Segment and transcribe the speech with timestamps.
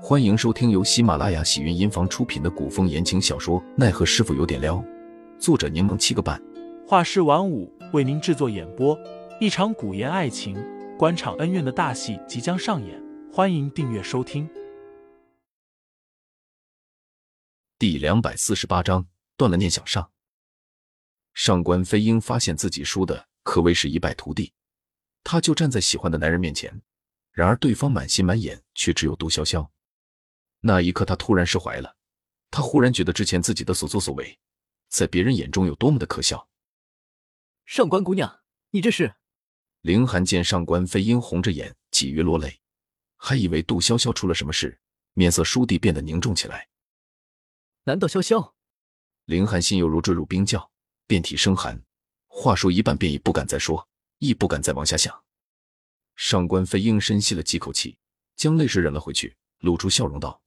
[0.00, 4.76] 欢迎收听由喜马拉雅喜云音房出品的古风言情小说《奈何师傅有点撩》，
[5.40, 6.40] 作者柠檬七个半，
[6.86, 8.96] 画师晚舞为您制作演播。
[9.40, 10.56] 一场古言爱情、
[10.96, 14.48] 官场恩怨的大戏即将上演，欢迎订阅收听。
[17.76, 19.06] 第两百四十八章
[19.36, 20.10] 断了念想上。
[21.34, 24.52] 上官飞鹰发现自己输的可谓是一败涂地，
[25.24, 26.80] 他就站在喜欢的男人面前，
[27.32, 29.68] 然而对方满心满眼却只有杜潇潇。
[30.68, 31.96] 那一刻，他突然释怀了。
[32.50, 34.38] 他忽然觉得之前自己的所作所为，
[34.88, 36.46] 在别人眼中有多么的可笑。
[37.64, 38.40] 上官姑娘，
[38.70, 39.14] 你这是？
[39.80, 42.60] 凌寒见上官飞鹰红着眼，几欲落泪，
[43.16, 44.78] 还以为杜潇潇出了什么事，
[45.14, 46.68] 面色倏地变得凝重起来。
[47.84, 48.52] 难道潇潇？
[49.24, 50.70] 凌寒心犹如坠入冰窖，
[51.06, 51.82] 遍体生寒，
[52.26, 55.24] 话说一半便已不敢再说，亦不敢再往下想。
[56.14, 57.96] 上官飞鹰深吸了几口气，
[58.36, 60.42] 将泪水忍了回去，露出笑容道。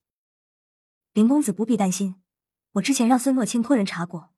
[1.13, 2.15] 林公子不必担心，
[2.73, 4.31] 我之前让孙若清托人查过，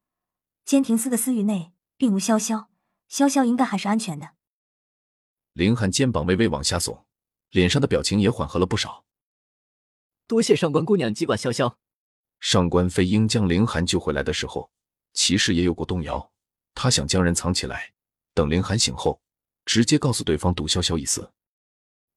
[0.66, 2.66] 监亭司的私域内并无潇潇，
[3.08, 4.32] 潇潇应该还是安全的。
[5.54, 7.04] 林寒肩膀微微往下耸，
[7.52, 9.06] 脸上的表情也缓和了不少。
[10.26, 11.76] 多谢上官姑娘记挂潇潇。
[12.40, 14.72] 上官飞鹰将林寒救回来的时候，
[15.14, 16.32] 其实也有过动摇，
[16.74, 17.94] 他想将人藏起来，
[18.34, 19.22] 等林寒醒后，
[19.64, 21.32] 直接告诉对方杜潇潇一死，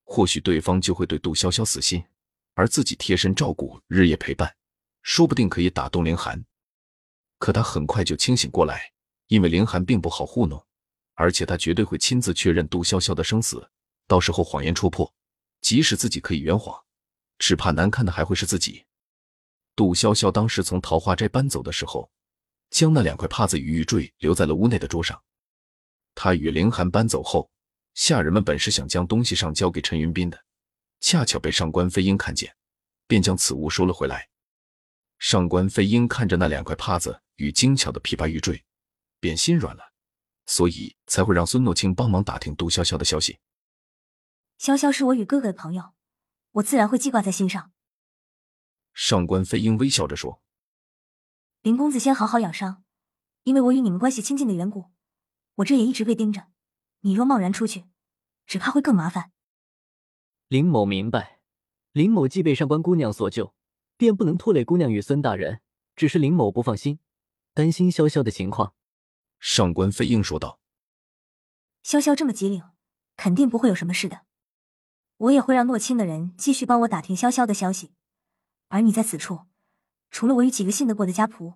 [0.05, 2.03] 或许对方就会对杜潇潇死心。
[2.57, 4.57] 而自己贴身照顾，日夜陪伴，
[5.03, 6.43] 说不定可以打动凌寒。
[7.39, 8.93] 可他很快就清醒过来，
[9.27, 10.67] 因为凌寒并不好糊弄，
[11.13, 13.71] 而且他绝对会亲自确认杜潇潇的生死。
[14.09, 15.15] 到时候谎言戳破，
[15.61, 16.83] 即使自己可以圆谎，
[17.39, 18.87] 只怕难看的还会是自己。
[19.75, 22.11] 杜潇潇当时从桃花斋搬走的时候，
[22.71, 25.23] 将那两块帕子与玉坠留在了屋内的桌上。
[26.15, 27.51] 他与凌寒搬走后，
[27.93, 30.43] 下人们本是想将东西上交给陈云斌的。
[31.01, 32.57] 恰巧被上官飞鹰看见，
[33.07, 34.29] 便将此物收了回来。
[35.19, 38.65] 上官飞鹰看着那两块帕子与精巧的琵琶玉坠，
[39.21, 39.93] 便心软了，
[40.47, 43.39] 所以才会让孙诺清帮忙打听杜潇潇的消息。
[44.59, 45.95] 潇潇是我与哥哥的朋友，
[46.53, 47.73] 我自然会记挂在心上。
[48.93, 50.43] 上官飞鹰微笑着说
[51.63, 52.83] ：“林公子先好好养伤，
[53.43, 54.91] 因为我与你们关系亲近的缘故，
[55.57, 56.49] 我这也一直被盯着。
[57.01, 57.85] 你若贸然出去，
[58.47, 59.33] 只怕会更麻烦。”
[60.49, 61.41] 林某明白，
[61.91, 63.53] 林某既被上官姑娘所救，
[63.97, 65.61] 便不能拖累姑娘与孙大人。
[65.97, 67.01] 只是林某不放心，
[67.53, 68.75] 担心潇潇的情况。
[69.41, 70.61] 上官飞鹰说道
[71.83, 72.63] ：“潇潇这么机灵，
[73.17, 74.25] 肯定不会有什么事的。
[75.17, 77.93] 我也会让诺清的人继续帮我打听潇潇的消息。
[78.69, 79.47] 而你在此处，
[80.13, 81.55] 除了我与几个信得过的家仆，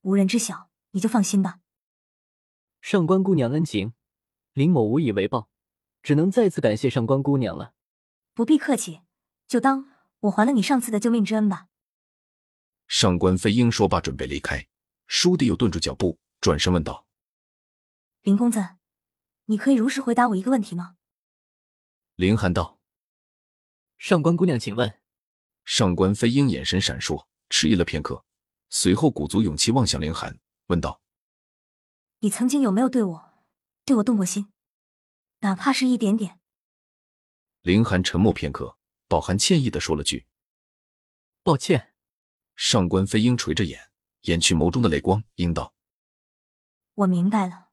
[0.00, 0.70] 无人知晓。
[0.92, 1.58] 你就放心吧。”
[2.80, 3.92] 上官姑娘恩情，
[4.54, 5.50] 林某无以为报，
[6.02, 7.74] 只能再次感谢上官姑娘了。
[8.40, 9.02] 不必客气，
[9.46, 9.90] 就当
[10.20, 11.66] 我还了你上次的救命之恩吧。
[12.88, 14.66] 上官飞鹰说罢，准备离开，
[15.06, 17.06] 倏地又顿住脚步，转身问道
[18.24, 18.76] ：“林公子，
[19.44, 20.96] 你可以如实回答我一个问题吗？”
[22.16, 22.80] 林寒道
[23.98, 24.98] ：“上官姑娘，请问。”
[25.66, 28.24] 上官飞鹰眼神闪烁，迟疑了片刻，
[28.70, 31.02] 随后鼓足勇气望向林寒，问道
[32.20, 33.34] ：“你曾经有没有对我，
[33.84, 34.50] 对我动过心？
[35.40, 36.39] 哪怕是一点点？”
[37.62, 40.26] 林寒沉默片刻，饱含歉意的说了句
[41.44, 41.92] ：“抱歉。”
[42.56, 43.90] 上官飞鹰垂着眼，
[44.22, 45.74] 掩去眸中的泪光，应道
[46.94, 47.68] ：“我明白了。”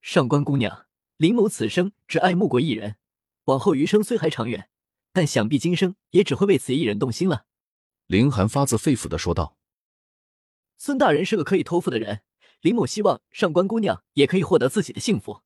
[0.00, 0.86] 上官姑娘，
[1.16, 2.96] 林某此生只爱慕过一人，
[3.46, 4.70] 往后余生虽还长远，
[5.12, 7.46] 但想必今生也只会为此一人动心了。”
[8.06, 9.56] 林寒发自肺腑的说道
[10.78, 12.22] ：“孙大人是个可以托付的人，
[12.60, 15.42] 林某希望上官姑娘也可以获得自己的幸福。”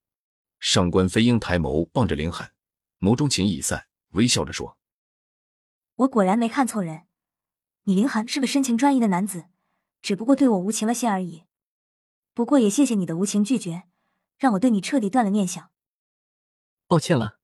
[0.61, 2.54] 上官飞鹰抬眸望着林寒。
[3.05, 4.79] 眸中情意已散，微笑着说
[5.97, 7.03] ：“我果然没看错人，
[7.83, 9.45] 你凌寒是个深情专一的男子，
[10.01, 11.45] 只不过对我无情了些而已。
[12.33, 13.83] 不过也谢谢你的无情拒绝，
[14.39, 15.71] 让我对你彻底断了念想。
[16.87, 17.39] 抱歉了。”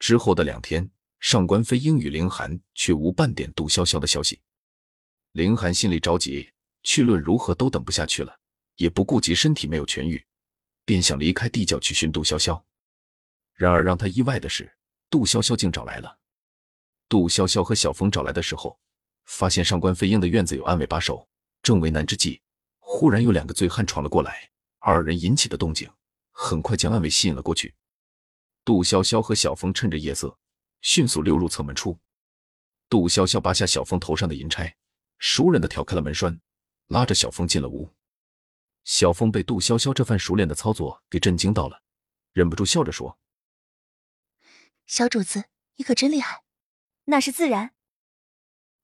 [0.00, 0.90] 之后的两天，
[1.20, 4.40] 上官飞鹰与凌寒却无半点杜潇潇的消息。
[5.32, 6.52] 凌寒心里着急，
[6.82, 8.40] 去论如何都等不下去了，
[8.76, 10.24] 也不顾及身体没有痊愈，
[10.86, 12.62] 便想离开地窖去寻杜潇潇。
[13.54, 14.76] 然而让他意外的是。
[15.14, 16.18] 杜潇潇竟找来了。
[17.08, 18.76] 杜潇潇和小峰找来的时候，
[19.26, 21.28] 发现上官飞鹰的院子有暗卫把守，
[21.62, 22.42] 正为难之际，
[22.80, 24.50] 忽然有两个醉汉闯了过来，
[24.80, 25.88] 二人引起的动静，
[26.32, 27.72] 很快将暗卫吸引了过去。
[28.64, 30.36] 杜潇潇和小峰趁着夜色，
[30.80, 31.96] 迅速溜入侧门出。
[32.88, 34.74] 杜潇潇拔下小峰头上的银钗，
[35.18, 36.40] 熟练的挑开了门栓，
[36.88, 37.88] 拉着小峰进了屋。
[38.82, 41.80] 小峰被杜潇潇这番熟练的操作给震惊到了，
[42.32, 43.16] 忍不住笑着说。
[44.86, 45.44] 小主子，
[45.76, 46.42] 你可真厉害，
[47.06, 47.72] 那是自然。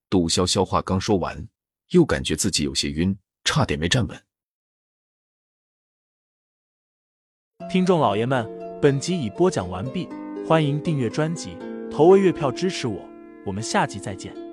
[0.09, 1.49] 杜潇潇话刚说完，
[1.91, 4.25] 又感觉自己有些晕，差点没站稳。
[7.71, 8.49] 听众老爷们，
[8.81, 10.09] 本集已播讲完毕，
[10.49, 11.57] 欢迎订阅专辑，
[11.91, 13.09] 投喂月票支持我，
[13.47, 14.50] 我们下集再见。